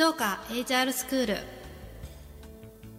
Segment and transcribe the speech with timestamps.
[0.00, 1.36] 静岡 HR スクール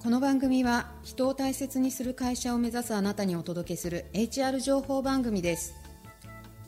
[0.04, 5.74] この番組は人を大切にする会社を目指すあなたにお届けする HR 情報番組です。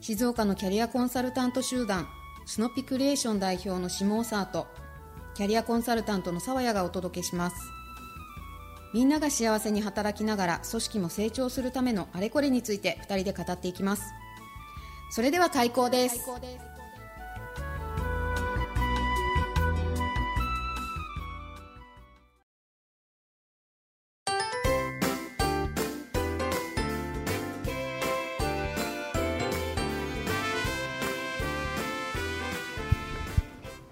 [0.02, 2.08] 静岡のキャリアコンサルタント集団
[2.48, 4.66] スノピクリエーション代表の下尾沢と
[5.36, 7.56] キャリアコンサルタントの沢谷がお届けします。
[8.92, 14.02] みんなが幸せに働きながら組織も成長するためのあれこれについて2人で語っていきます。
[15.12, 16.26] それでは開講です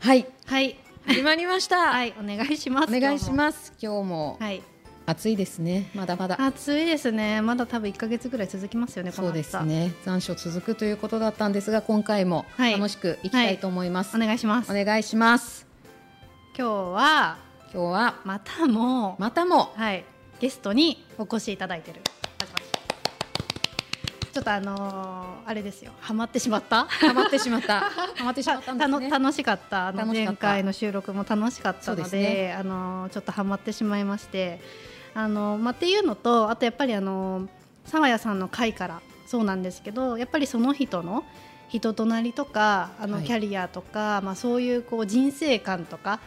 [0.01, 0.25] はい。
[0.47, 0.75] はい。
[1.05, 2.15] 始まりました、 はい。
[2.19, 2.95] お願いします。
[2.95, 3.71] お願いします。
[3.79, 4.63] 今日もはい。
[5.05, 5.91] 暑いですね。
[5.93, 6.43] まだまだ。
[6.43, 7.39] 暑いですね。
[7.41, 9.93] まだ多分1か月ぐらい続きますよねそうですね。
[10.03, 12.73] 残暑続くということだったんですが今回もはい。
[12.73, 14.71] 楽しくいきたいと思います、お願いします。
[14.71, 15.67] お願いします。
[16.57, 17.37] 今日は
[17.71, 19.71] 今日はまたもまたも。
[19.75, 20.03] はい。
[20.39, 22.01] ゲストにお越しいただいてる
[24.31, 25.91] ちょっとあのーあれですよ。
[25.99, 26.85] ハマってしまった？
[26.85, 27.81] ハマってしまった。
[28.15, 29.09] ハマってしまったね。
[29.09, 29.87] 楽しかった。
[29.87, 32.55] あの前回の収録も楽しかったのでね。
[32.57, 34.61] あのちょっとハマってしまいまして。
[35.13, 37.49] あの、まあ、っていうのとあとやっぱりあの
[37.85, 41.25] 沢谷さんの回からそうなんですけどやっぱりその人の
[41.67, 43.25] 人となりとかあのはい。
[43.25, 46.21] キャリアとか、まあ、そういうこう人生観とか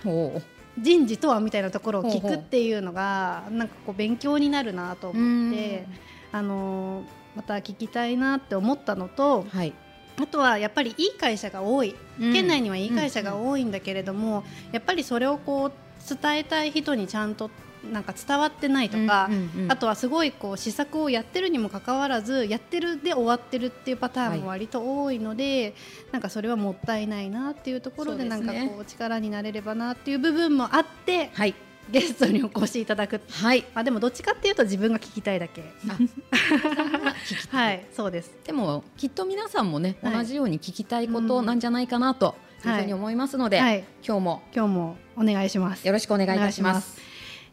[0.78, 5.86] 人事とはみたいなところを聞くっていうのがなんかこう勉強になるなと思って
[6.32, 9.72] あのまた聞きたいなって思ったのとはい。
[10.16, 11.96] あとはやっぱりいい会社が多い。
[12.18, 15.72] 県内にはいい会社が多いんだけれども、やっぱりそれをこう
[16.08, 17.50] 伝えたい人にちゃんと
[17.92, 25.74] なんか伝わってないとか、うんうんうんあとはすごいこう施策をやってるにもかかわらずやってるで終わってるっていうパターンも割と多いので、
[26.12, 31.54] なんかそれはもったいないなっていうところでなんかこう力になれればなっていう部分もあってはい
[31.90, 33.20] ゲストにお越しいただく。
[33.30, 35.62] はいまあでもどっちかっていうと自分が聞きたいだけ。
[35.88, 35.96] あ
[37.56, 38.32] はい、 そうです。
[38.44, 42.34] でもきっと皆さんもね、はい同じように聞きたいことなんじゃないかなと
[42.64, 45.86] いうふうに思いますので、はい、今日も今日もお願いします。
[45.86, 47.00] よろしくお願いいたします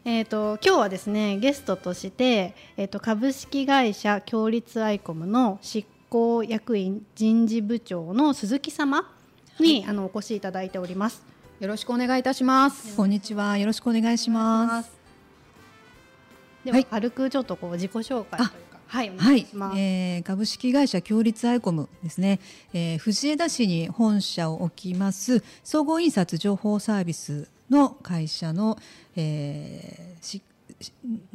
[0.04, 9.08] えー、と今日はですねゲストとして、えー、と株式会社共立アイコムの執行役員人事部長の鈴木様
[9.60, 11.31] に、あのお越しいただいております。
[11.62, 12.96] よろしくお願いいたします。
[12.96, 13.56] こんにちは。
[13.56, 14.90] よろしくお願いします。
[16.64, 16.84] では、はい。
[16.86, 19.46] 軽くちょっとこう自己紹介というか、はい、おはい。
[19.78, 22.40] えー株式会社共立アイコムですね、
[22.72, 28.76] えー藤枝市に本社を置きます総合印刷情報サービスの会社の、
[29.14, 30.42] えー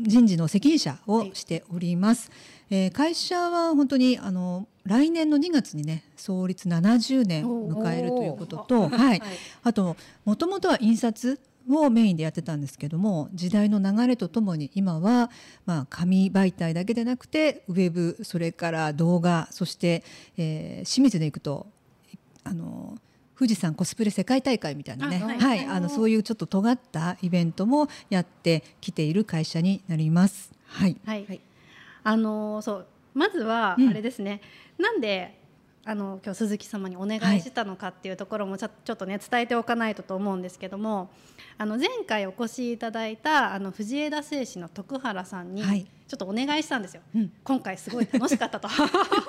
[0.02, 2.32] 人事の責任者をしております、
[2.70, 9.22] えー会社は本当にあの来年の2月にね創立70年を迎えるということと、はい、
[9.64, 11.40] あともともとは印刷
[11.70, 15.30] をメインでやってたんですけども時代の流れとともに今は
[15.66, 20.04] まあ紙媒体だけでなくてウェブそれから動画そして、
[20.38, 21.68] えー清水で行くと
[22.44, 22.98] あの
[23.38, 25.38] 富士山コスプレ世界大会みたいなねあはい。
[25.38, 30.52] はい、あのそういうちょっと尖ったイベントもやってきている会社になります。
[30.66, 31.42] はい、はい、はい
[32.08, 33.90] あのーそうまずはうん。
[33.90, 34.42] あれですね、
[34.78, 35.38] なんで
[35.84, 41.10] あの今日鈴木様にお願いしたのかっていうところもちょ,、ちょっとね伝えておかないとと思うんですけども
[41.58, 45.86] あの前回お越しいただいたあの藤枝製紙の徳原さんにはい。
[46.08, 47.32] ちょっとお願いしたんですよ、うん。
[47.44, 48.70] 今回すごい楽しかったと。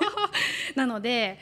[0.75, 1.37] なので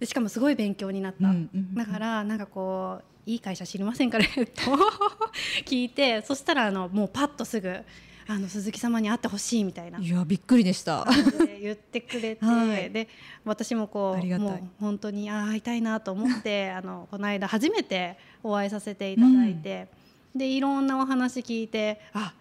[0.00, 1.74] でしかもすごい勉強になった、うんうんうん。
[1.74, 4.26] だからなんかこういい会社知りませんかね？
[4.26, 4.62] と
[5.66, 7.78] 聞いてそしたらあのもうパッとすぐ
[8.30, 9.98] あの鈴木様に会ってほしいみたいな。
[9.98, 11.06] いやびっくりでした。
[11.46, 12.90] で言ってくれて、はい。
[12.90, 13.08] で
[13.42, 19.88] 私もこうもう本当にあー会いたいなと思って あのこの間初めてお会いさせていただいて、
[20.36, 22.34] でいろんなお話聞いてあ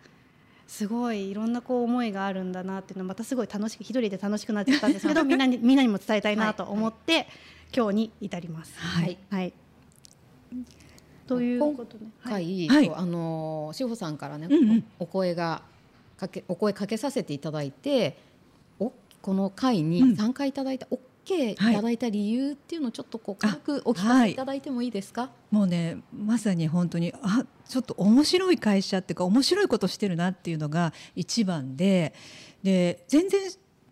[0.68, 7.28] すごいいろんなこう思いがあるんだなっていうのまたすごい楽しく一人で楽しくなっちゃったんですけど みんなにみんなにも伝えたいなと思って、
[7.74, 8.78] 今日に至ります。
[8.78, 9.18] はい。
[9.30, 9.54] はい、
[11.28, 12.92] ということで、はい回、はい。
[12.94, 14.84] あの志保さんからね、うんうん。
[15.00, 15.62] お声が
[16.18, 18.18] かけお声かけさせていただいて
[18.80, 18.92] お
[19.22, 19.90] この会うん。
[19.90, 21.56] に参加いただいた、OK い。
[21.56, 32.14] ただいた理由っていうのをちょっとこう軽くお聞かせいただいてもいいですか、もうねまさに本当にあちょっと面白い会社っていうか面白いことしてるなっていうのが一番で
[32.64, 33.42] で全然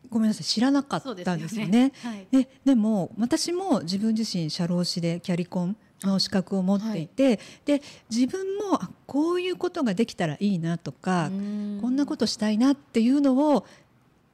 [0.10, 1.92] ごめんなさい知らなかったんですよね。
[2.02, 2.28] はい。
[2.32, 5.76] ででも私も自分自身社労士でキャリコンの
[6.20, 13.66] 資格を持っていて、で自分もあこういうことができたらいいなとか、こんなことしたいなっていうのを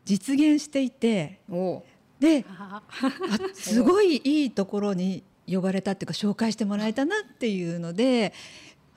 [0.05, 1.39] 実現していて
[2.19, 2.45] で
[3.53, 8.33] すごいいいところに呼ばれたっていうか紹介してもらえたなっていうので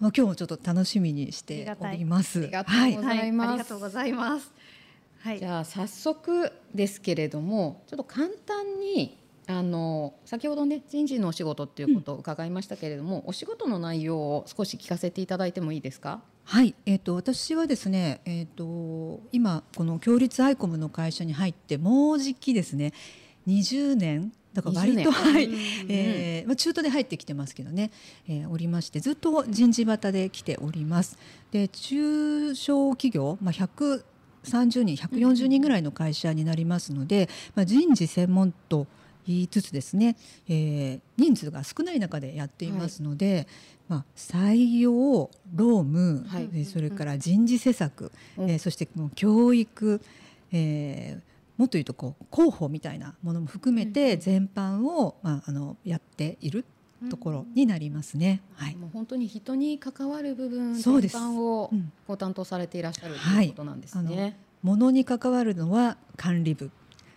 [0.00, 2.40] まあ今日もちょっと楽しみにしております。
[2.40, 3.46] ありがとうございます。
[3.46, 4.52] はい、ありがとうございます。
[5.20, 5.38] はい。
[5.38, 5.46] じ。
[5.46, 16.20] ゃあ早速ですけれどもちょっと簡単にあの先ほどね人事のお仕事っていうことを伺いましたけれども、お仕事の内容を少し聞かせていただいてもいいですか？
[16.44, 22.92] はい、えっ、と私はですね、えっ、と今この共立アイコムの会社に入ってもうじきですね、
[23.46, 25.54] 20年だから割と20年はい、うん
[25.88, 27.90] えーまあ中途で入ってきてますけどね、
[28.28, 31.18] えーおりましてずっと人事バタで来ております。
[31.50, 38.86] で中小企業まあ130人140人ぐらいの会社になりますので、まあ人事専門と
[39.26, 40.16] 言いつつですね、
[40.48, 43.46] えー人数が少ない中でやっていますので、
[43.88, 46.48] まあ、採用労務、はい。
[46.52, 48.50] えーそれから人事施策、うん。
[48.50, 50.00] えーそしてもう教育、
[50.52, 56.64] えーもっと言うとこう広報みたいなものも含めて全般を、まあ、あのやっている
[57.08, 58.40] ところになりますね。
[58.54, 61.16] はい、もう本当に人に関わる部分全そうです。
[61.16, 61.92] 般をうん。
[62.08, 63.44] ご担当されていらっしゃるとはい。
[63.44, 64.36] いうことなんですね。
[64.64, 66.72] 物に関わるのは管理部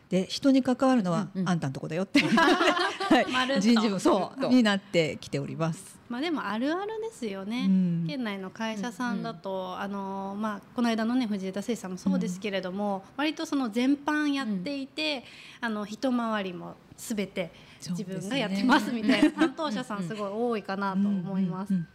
[0.10, 1.50] で人に関わるのはうんうん。
[1.50, 2.20] あんたのとこだよって。
[2.20, 3.60] いう、はまるっと。
[3.60, 5.98] い、人事部そうになってきております。
[6.10, 7.66] まあでもあるあるですよね。
[7.68, 8.06] うん。
[8.08, 15.24] 県内の会社さんだと、あのまあこの間のね藤枝製さんもそうですけれども、割とその全般やっていて、
[15.60, 17.52] あの一回りもすべて
[17.82, 21.74] 自分がやってますみたいな 担当者さんすごい多いかなと思います。
[21.74, 21.88] うん。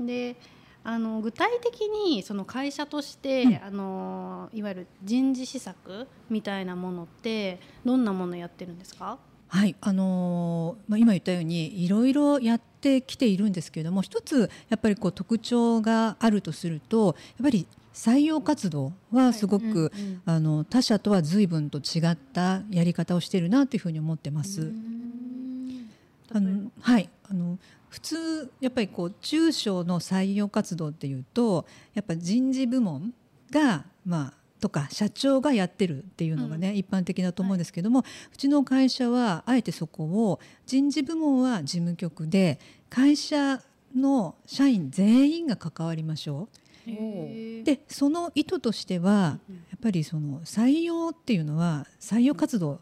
[0.00, 0.06] うん。
[0.06, 0.36] で
[0.82, 3.54] あの具体的にその会社として、うん。
[3.56, 9.18] あのいわゆる人事施策みたいなものってどんなものやってるんですか？
[9.48, 24.62] はい、あのーまあ、今言ったようにいろいろやってきているんですけれども一つやっぱりこう特徴があるとするとやっぱり採用活動はすごく、うんうんあの他社とは随分と違ったやり方をしているなというふうに思ってます。
[24.62, 25.90] うん。
[26.32, 27.58] あのはいあの
[27.90, 33.12] 普通やっぱりこう中小の採用活動っていうとやっぱ人事部門
[33.50, 42.60] がまあとか社長がやってるっていうのがね、一般的だと思うんですけども、うちの会社はあえてそこを人事部門は事務局で
[42.90, 43.62] 会社
[43.96, 46.48] の社員全員が関わりましょ
[46.86, 47.64] う。
[47.64, 52.80] でその意図としてはやっぱりその採用っていうのは採用活動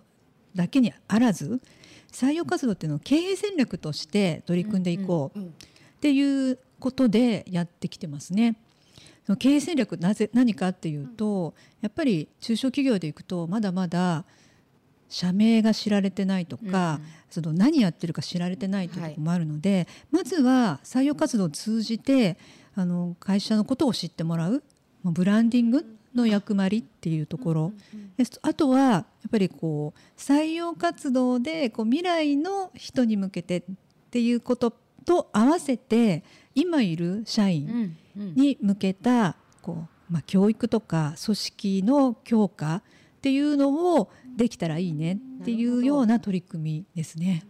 [0.55, 1.61] だけにあらず
[2.19, 8.57] 採用活動っていうのを経営戦略として取り組んでいこううんっていうことでやってきてますね。
[9.27, 14.25] その経営戦略なぜ何かっていうとやっぱり中小企業でいくとまだまだ
[15.09, 17.01] 社名が知られてないとか、
[17.31, 22.37] その何やってるか知られてないというところもあるので、まずは採用活動を通じて
[22.75, 24.63] あの会社のことを知ってもらう
[25.03, 27.73] まあブランディングの役割っていうところ、
[28.17, 33.63] であとはやっぱりこう採用活動でこう未来の人に向けてっ
[34.11, 34.73] ていうこと
[35.05, 36.23] と合わせて
[36.55, 42.83] 今いる社員に向けたこう、まあ、教育とか組織の強化っ
[43.23, 47.45] ていうのをできたらいいねっていうような取り組みですね。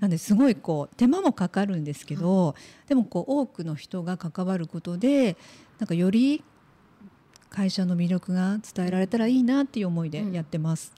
[0.00, 2.54] なんですごいこう手間もかかるんですけど、
[2.86, 5.36] でもこう多くの人が関わることで
[5.78, 6.44] なんかより
[7.58, 10.92] 会社の魅力が伝えられたらいいなっていう思いでやってます。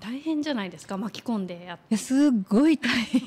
[0.00, 0.98] 大変じゃないですか？
[0.98, 3.22] 巻き込んでやっいやすごい大変。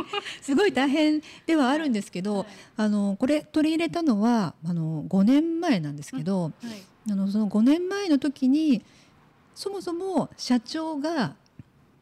[0.40, 2.46] すごい大変ではあるんですけど、はい。
[2.78, 6.52] あのこれ取り入れたのはあの5年前なんですけど、はい。
[7.12, 8.82] あのその5年前の時に
[9.54, 11.36] そもそも社長が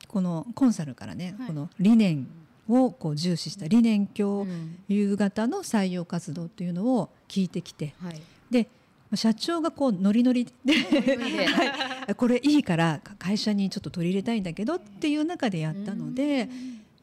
[0.07, 1.47] このコンサルからね、はい。
[1.49, 2.29] この理念
[2.69, 4.79] をこう重視した理念教うん。
[4.87, 8.23] 夕方の採用活動っていうのを聞いてきてはい。
[8.49, 8.69] で
[9.15, 12.15] 社長がこうノリノリではい。
[12.15, 16.49] これいいから会社にちょっと取り入れたいんだけどっていう中でやったので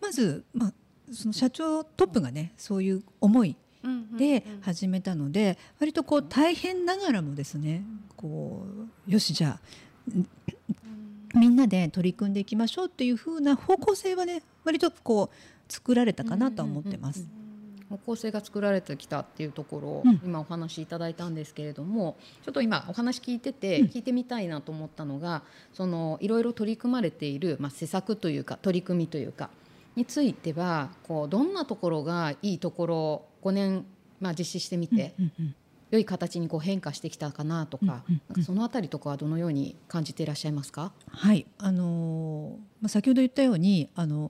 [0.01, 0.73] まず、まあ、
[1.11, 4.61] その社長トップがねそういう思いうんうんでうん。
[4.61, 7.83] 始めたので割とこう大変ながらもですね
[8.15, 8.65] こ
[9.07, 10.27] うよしじゃあん。
[11.39, 17.21] みんなで取り組んでいきましょうっていう風な方向性はね割とこう作られたかなとは思ってます。
[17.23, 17.46] 方
[18.05, 20.21] 向性が作られてきたっていうところをうん。
[20.25, 23.87] 今お話しいただいたんですけれども、ちょっと今お話聞いててうん。
[23.87, 29.49] 聞いてみたいなと思ったのが、そのいろいろ取り組まれているまあ施策というか取り組みというか
[29.95, 33.85] についてはこうどんなところがいいところ5年
[34.19, 35.55] まあ実施してみてうんうん
[35.89, 38.43] 良い形にこう変化してきたかなとか,、うんうんうん。
[38.43, 40.91] そのあたりとかはどのように感じていらっしゃいますか？
[41.09, 41.45] はい。
[41.57, 44.29] あのーまあ、先ほど言ったようにあの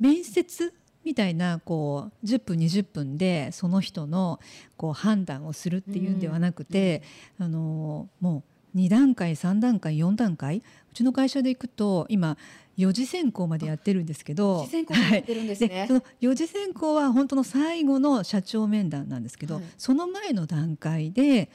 [0.00, 0.74] 面接
[1.06, 4.40] みたいなこう10分20分でその人の
[4.76, 7.02] こう判断をするっていうんではなくて、
[7.38, 8.42] あのーも
[8.74, 12.36] う2段階3段階4段階うちの会社で行くと今
[12.76, 15.78] 4次選考までやってるんですけど四次選考ってるんですね。
[15.78, 15.88] はい。
[15.88, 19.64] その4次選考は本当の最後の社長面談なんですけど、はい。
[19.78, 21.50] その前の段階で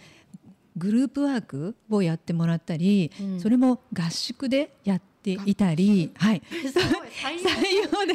[0.78, 3.40] グループワークをやってもらったり、うん。
[3.40, 8.14] それも合宿でやっていたり、はい、 採採用で。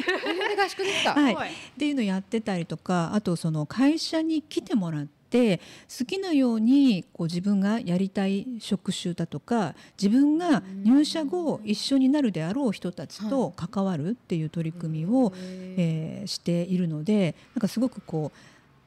[0.61, 1.33] 合宿ですか、はい。
[1.33, 1.91] 用ってい。
[1.91, 5.59] うのをやってたりとかあとその会社に来てもらって
[5.97, 18.31] 好きなようにこう自分がやりたい職種だとか自分が入社後一緒になるであろう人たちと関わるっていう取り組みを、えーしているのでなんかすごくこ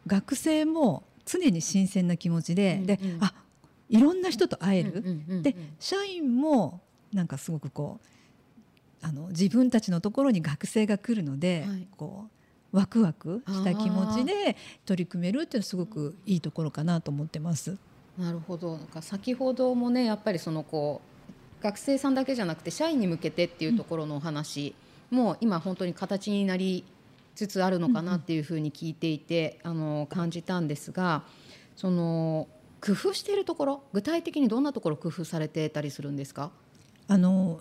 [0.06, 3.24] う学生も常に新鮮な気持ちで,、うんでうん。
[3.24, 3.32] あ
[3.88, 6.80] いろんな人と会える、で社員も
[7.12, 11.88] なんかすごくこうあの自分たちのところに学生が来るので、はい。
[11.96, 17.76] こうワクワクした気持ちで取り組めるっていうのはすごくいいところかなと思ってます。
[18.16, 18.76] なるほど。
[18.76, 21.00] なんか先ほどもねやっぱりそのこ
[21.60, 24.76] う学生さんだけじゃなくて社員に向けてっていうところのお話
[25.10, 26.84] も今本当に形になり
[27.34, 31.24] つつあるのかなっていうふうに聞いていて、あの感じたんですが
[31.74, 32.46] その
[32.80, 36.52] 工夫しているところ具体的にどんなところ工夫されてたりするんですか？
[37.10, 37.60] あの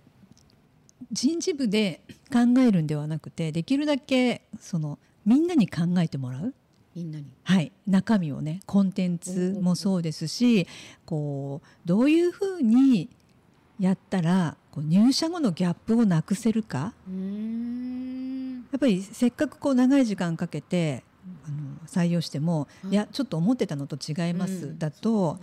[1.12, 2.01] 人事部で
[2.32, 6.53] 考えるんではなくてできるだけそのみんなに考えてもらう、
[6.96, 7.25] みんなに。
[7.44, 10.68] はい、中身をねコンテンツもそうですし
[11.03, 13.10] こうどういうふうに
[13.79, 16.94] やったらこう入社後のギャップをなくせるか。
[18.72, 21.03] やっぱりせっかくこう長い時間かけて
[21.48, 22.91] あの採用しても、はい。
[22.91, 24.77] いやちょっと思ってたのと違います、うん。
[24.77, 25.39] だと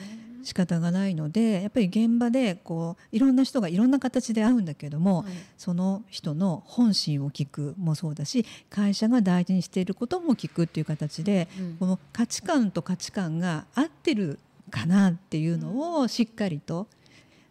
[0.47, 5.33] 仕方がないのでやっぱり現場でこういろんな人がいろんな形で会うんだけども、はい。
[5.59, 11.77] その人の本心を聞くもそうだし会社が大事にしていることも聞くっていう形で、うん。
[11.79, 14.39] この価値観と価値観が合ってる
[14.71, 16.87] かなっていうのをしっかりと、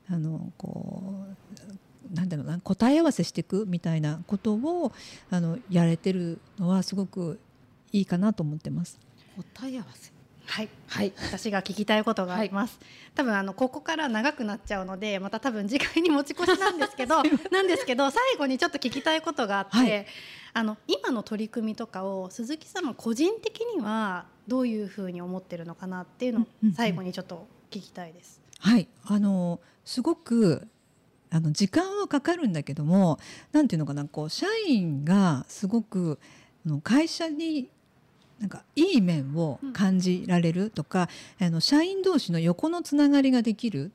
[0.09, 1.25] あのこ
[2.11, 4.93] うなんだろうな答え合わせしていくみたいなことを
[5.29, 7.39] あのやれてるのはすごく
[7.91, 8.99] いいかなと思ってます。
[9.53, 10.14] 答え合わせ？
[10.45, 10.69] はい。
[10.87, 11.13] はい。
[11.17, 12.79] 私が聞きたいことがあります、
[13.15, 17.21] 多分あのここから長くなっちゃうのでまた多分次回に持ち越しなんですけど
[17.51, 20.05] なんですけど最後にちょっと聞きたいことがあって、はい。
[20.53, 26.75] あの今の取り組みとかを鈴木様個人的にはどういうふうに思ってるのかなっていうのをうんうんうん。
[26.75, 28.39] 最後にちょっと聞きたいです。
[28.59, 30.67] はい、あのすごく
[31.29, 33.19] あの時間はかかるんだけども
[33.51, 36.19] なんていうのかなこう社員がすごく
[36.65, 37.69] あの会社に
[38.39, 43.91] なんかいい面を感じられるとか、あの社員同士の横のつながりができる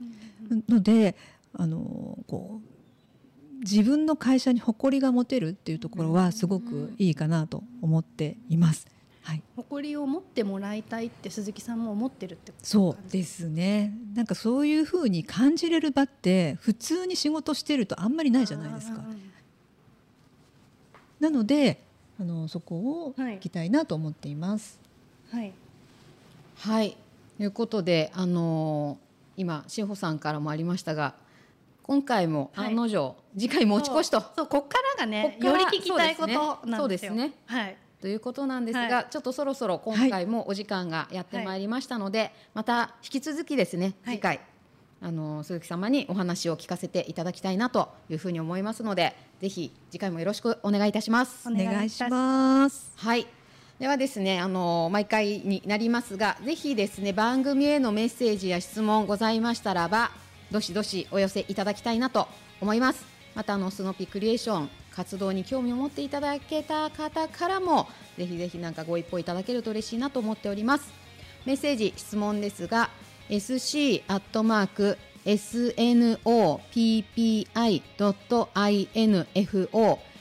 [0.68, 1.14] ので
[1.54, 8.87] あのこう自分の会社に誇りが持てるっていうところはすごくいいかなと思っています。
[9.23, 13.94] はい、誇りを持ってもらいたいって鈴木さんも思ってるってことそうですね。
[14.14, 19.04] なんかそういうふうに感じれる場って普通に仕事してるとあんまりないじゃないですか。
[21.20, 21.85] なので
[22.21, 23.35] あのそこをはい。
[23.37, 24.79] 聞きたいなと思っています。
[25.33, 25.53] はい。
[26.59, 26.97] はい。
[27.39, 31.15] ということであのー今志保さんからもありましたが
[31.83, 32.67] 今回もはい。
[32.69, 34.21] 案の定、次回持ち越しと。
[34.37, 34.47] そう。
[34.47, 36.77] こっからがねより聞きたいことなんですよ。
[36.77, 37.33] そうですね。
[37.47, 37.77] はい。
[38.03, 39.07] ということなんですが、はい。
[39.11, 44.17] ちょっとそろそろ今回もお時間がやってまいりましたので、また引き続きですねはい。
[44.17, 44.41] 次回、
[45.02, 52.92] あの鈴木様にお話を聞かせていただきたいなというふうに思いますのでぜひ次回もよろしくお願いいたしますおお願いします。
[52.97, 53.26] はい。
[53.80, 60.11] ではですね、あの毎回になりますが、ぜひですね番組へのメッセージや質問ございましたらば、
[60.50, 62.28] どしどしお寄せいただきたいなと
[62.61, 63.07] 思います。
[63.35, 67.88] またあのスノピクリエーション活動に興味を持っていただけた方からも
[68.19, 70.92] ぜひぜひなんかご一報いただけると嬉しいなと思っております。
[71.47, 72.90] メッセージ質問ですが、
[73.31, 76.59] sc アットマーク snoppi.info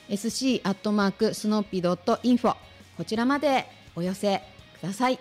[0.10, 2.56] sc アットマークスノッピドットインフォ
[2.98, 4.44] こちらまでお寄せ
[4.80, 5.18] ください。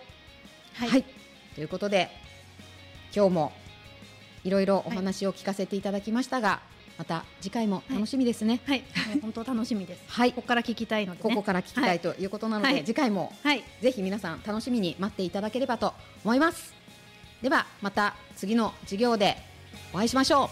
[0.74, 1.04] はい。
[1.54, 2.10] ということで
[3.14, 3.52] 今日も
[4.44, 6.60] いろいろお話を聞かせていただきましたが、
[6.98, 8.60] また次回も楽しみですね。
[8.66, 8.84] はい、も
[9.16, 10.02] う本当楽しみです。
[10.08, 12.84] はい、ここから聞きたいので、ね、ここから聞きたいということなので、はい。
[12.84, 16.77] 次回もはい、ぜひ皆さん楽しみに待っていただければと思います。
[17.42, 19.36] ではまた次の授業で
[19.92, 20.48] お会いしましょう。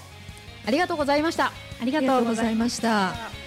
[0.66, 1.52] ありがとうございました。
[1.80, 3.45] ありがとうございました。